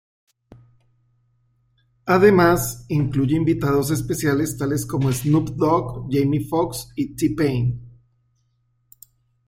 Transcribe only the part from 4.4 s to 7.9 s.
tales como Snoop Dogg, Jamie Foxx y T-Pain.